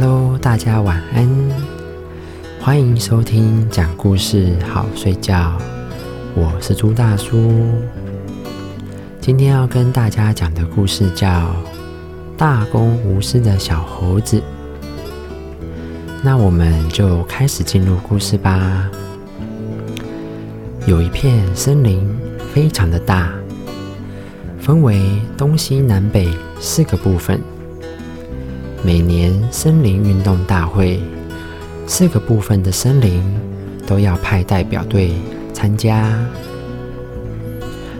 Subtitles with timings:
[0.00, 1.28] Hello，大家晚安，
[2.60, 5.58] 欢迎收听讲故事好睡觉，
[6.36, 7.52] 我是朱大叔。
[9.20, 11.26] 今天要跟大家讲的故事叫
[12.36, 14.36] 《大公无私的小猴子》。
[16.22, 18.88] 那我们就开始进入故事吧。
[20.86, 22.08] 有一片森林，
[22.54, 23.32] 非常的大，
[24.60, 26.28] 分为东西南北
[26.60, 27.40] 四个部分。
[28.82, 31.00] 每年森林运动大会，
[31.86, 33.22] 四个部分的森林
[33.86, 35.12] 都要派代表队
[35.52, 36.16] 参加。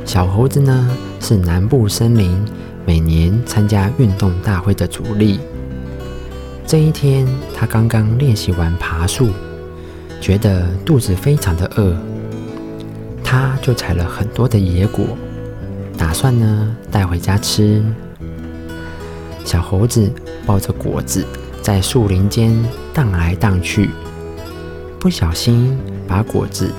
[0.05, 0.89] 小猴子呢，
[1.21, 2.33] 是南部森林
[2.87, 5.41] 每年参加运动大会的主力。
[6.67, 7.27] 这一天，
[7.57, 9.31] 他刚刚练习完爬树，
[10.21, 11.97] 觉得肚子非常的饿，
[13.25, 15.05] 他就采了很多的野果，
[15.98, 17.83] 打算呢带回家吃。
[19.49, 20.13] 小猴子
[20.45, 21.25] 抱着果子
[21.63, 22.55] 在树林间
[22.93, 23.89] 荡来荡去，
[25.01, 25.75] 不小心
[26.07, 26.71] 把果子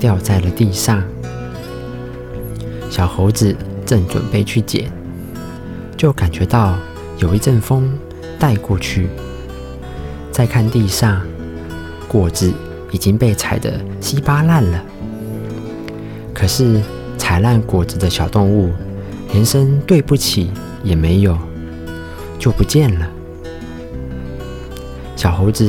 [0.00, 1.04] 掉在了地上。
[2.88, 4.90] 小猴子正准备去捡，
[5.98, 6.78] 就感觉到
[7.18, 7.92] 有一阵风
[8.38, 9.10] 带过去。
[10.32, 11.20] 再看地上，
[12.08, 12.50] 果子
[12.90, 14.82] 已经被踩得稀巴烂了。
[16.32, 16.80] 可是
[17.18, 18.72] 踩烂果子的小动物
[19.30, 20.50] 连声对不起
[20.82, 21.38] 也没有。
[22.44, 23.08] 就不见了。
[25.16, 25.64] 小猴子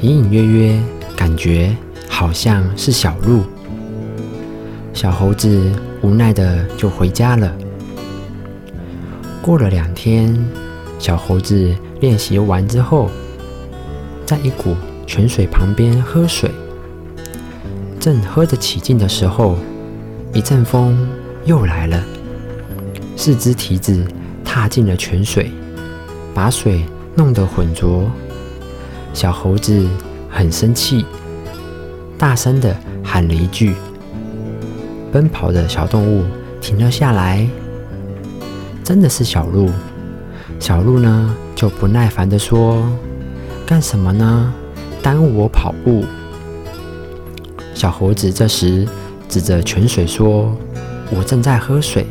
[0.00, 0.80] 隐隐约约
[1.16, 1.76] 感觉
[2.08, 3.42] 好像是小鹿。
[4.94, 7.52] 小猴子无奈的就回家了。
[9.42, 10.38] 过了两天，
[11.00, 13.10] 小猴子练习完之后，
[14.24, 14.76] 在一股
[15.08, 16.52] 泉水旁边喝水，
[17.98, 19.58] 正喝得起劲的时候，
[20.32, 20.96] 一阵风
[21.46, 22.00] 又来了，
[23.16, 24.06] 四只蹄子
[24.44, 25.50] 踏进了泉水。
[26.40, 28.10] 把水弄得浑浊，
[29.12, 29.86] 小猴子
[30.30, 31.04] 很生气，
[32.16, 32.74] 大声的
[33.04, 33.74] 喊了一句
[35.12, 36.24] ：“奔跑的小动物
[36.58, 37.46] 停了下来。”
[38.82, 39.68] 真的是小鹿。
[40.58, 42.90] 小鹿呢就不耐烦的说
[43.68, 44.50] ：“干什么呢？
[45.02, 46.06] 耽误我跑步。”
[47.74, 48.88] 小猴子这时
[49.28, 50.56] 指着泉水说
[51.14, 52.06] ：“我正在喝水，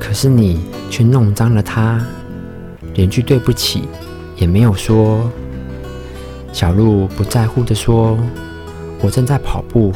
[0.00, 2.02] 可是你却弄脏了它。”
[2.94, 3.88] 连句对不起
[4.36, 5.30] 也没有说。
[6.52, 8.18] 小鹿不在乎的说
[9.00, 9.90] ：“我正在跑步，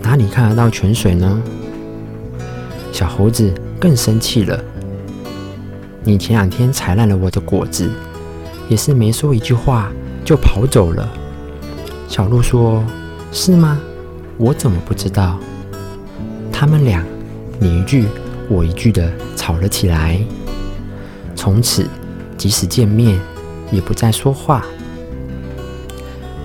[0.00, 1.42] 哪里看得到泉水呢？”
[2.92, 4.62] 小猴子更生气了
[6.04, 7.90] ：“你前两天踩烂了我的果子，
[8.68, 9.90] 也是没说一句话
[10.24, 11.08] 就跑走了。”
[12.06, 12.84] 小鹿说
[13.32, 13.80] ：“是吗？
[14.38, 15.36] 我怎么不知道？”
[16.52, 17.04] 他们俩
[17.58, 18.04] 你一句
[18.48, 20.20] 我一句的吵了起来，
[21.34, 21.88] 从此。
[22.42, 23.16] 即使见面，
[23.70, 24.64] 也不再说话。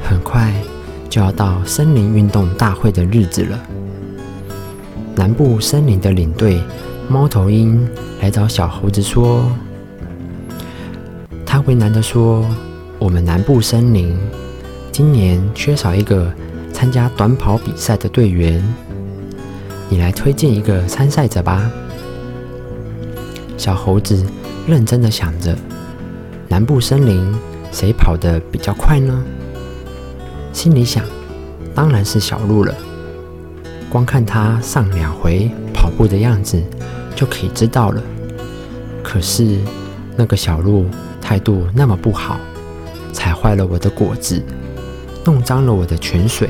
[0.03, 0.53] 很快
[1.09, 3.59] 就要到森林运动大会的日子了。
[5.15, 6.61] 南部森林的领队
[7.09, 7.89] 猫头鹰
[8.21, 9.51] 来找小猴子说
[11.43, 12.45] ：“他为难的说，
[12.99, 14.15] 我们南部森林
[14.91, 16.31] 今年缺少一个
[16.71, 18.63] 参加短跑比赛的队员，
[19.89, 21.71] 你来推荐一个参赛者吧。”
[23.57, 24.23] 小猴子
[24.67, 25.57] 认真的想着。
[26.49, 27.35] 南部森林
[27.71, 29.23] 谁跑得比较快呢？
[30.53, 31.03] 心里想，
[31.75, 32.73] 当然是小鹿了。
[33.89, 36.61] 光看它上两回跑步的样子，
[37.15, 38.01] 就可以知道了。
[39.03, 39.59] 可是
[40.15, 40.85] 那个小鹿
[41.21, 42.39] 态度那么不好，
[43.11, 44.41] 踩坏了我的果子，
[45.25, 46.49] 弄脏了我的泉水，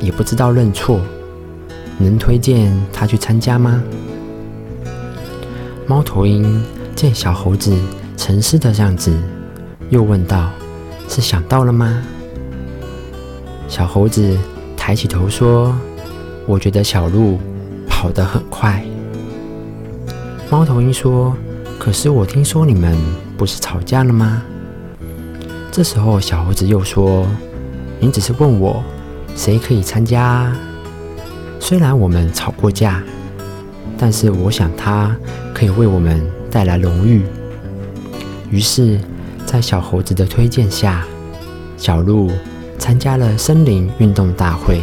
[0.00, 1.00] 也不知道认错，
[1.98, 3.82] 能推荐他去参加吗？
[5.86, 6.62] 猫头鹰
[6.94, 7.76] 见小猴子。
[8.20, 9.10] 沉思的样子，
[9.88, 10.50] 又问道
[11.08, 12.02] ：“是想到了吗？”
[13.66, 14.36] 小猴子
[14.76, 15.74] 抬起头说
[16.46, 17.38] ：“我觉得小鹿
[17.88, 18.84] 跑得很快。”
[20.52, 21.34] 猫头鹰说
[21.80, 22.94] ：“可是我听说你们
[23.38, 24.42] 不是吵架了吗？”
[25.72, 27.26] 这时候，小猴子又说
[27.98, 28.84] ：“你只是问我
[29.34, 30.54] 谁可以参加。
[31.58, 33.02] 虽然我们吵过架，
[33.96, 35.16] 但是我想他
[35.54, 37.22] 可以为我们带来荣誉。”
[38.50, 38.98] 于是，
[39.46, 41.04] 在小猴子的推荐下，
[41.76, 42.30] 小鹿
[42.78, 44.80] 参加了森林运动大会。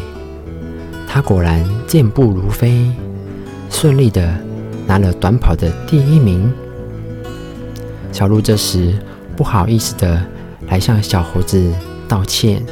[1.06, 2.90] 他果然健步如飞，
[3.70, 4.34] 顺利的
[4.86, 6.52] 拿了短跑的第一名。
[8.12, 8.94] 小鹿这时
[9.36, 10.26] 不好意思的
[10.70, 11.72] 来向小猴子
[12.08, 12.64] 道歉。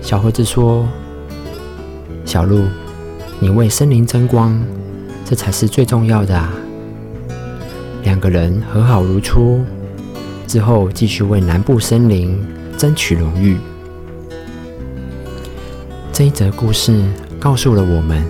[0.00, 0.88] 小猴子说
[2.24, 2.64] ：“小鹿，
[3.40, 4.58] 你为森林争光，
[5.26, 6.50] 这才是最重要的啊！”
[8.04, 9.62] 两个人和好如初。
[10.48, 12.34] 之后，继续为南部森林
[12.78, 13.58] 争取荣誉。
[16.10, 17.04] 这一则故事
[17.38, 18.24] 告诉了我们，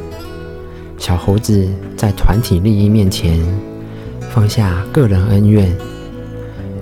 [0.99, 1.67] 小猴子
[1.97, 3.39] 在团体利益面前
[4.31, 5.73] 放下个人恩怨，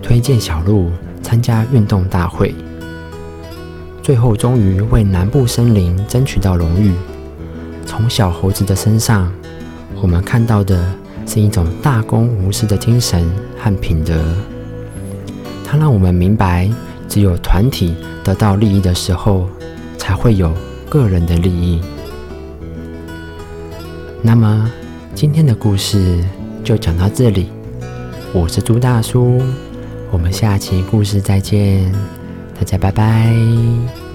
[0.02, 0.90] 推荐小鹿
[1.22, 2.54] 参加运动大会，
[4.02, 6.94] 最后终于为南部森林争取到荣誉。
[7.84, 9.30] 从小猴子的身上，
[10.00, 10.90] 我们看到的
[11.26, 14.34] 是一种大公无私的精神和品德。
[15.68, 16.70] 它让我们明白，
[17.08, 19.48] 只有团体得到利益的时候，
[19.98, 20.54] 才会有
[20.88, 21.80] 个人的利益。
[24.22, 24.70] 那么，
[25.12, 26.24] 今天的故事
[26.62, 27.48] 就讲到这里。
[28.32, 29.42] 我是朱大叔，
[30.12, 31.92] 我们下期故事再见，
[32.54, 34.05] 大家拜拜。